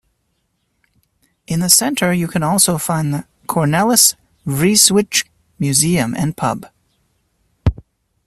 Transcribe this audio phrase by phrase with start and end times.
[1.45, 4.15] In the center you can also find the Cornelis
[4.47, 5.27] Vreeswijk
[5.59, 6.65] museum and pub.